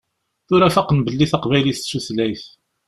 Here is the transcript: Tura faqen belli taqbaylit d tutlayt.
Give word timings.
Tura 0.47 0.69
faqen 0.75 0.99
belli 1.05 1.25
taqbaylit 1.31 1.81
d 1.83 1.85
tutlayt. 1.89 2.43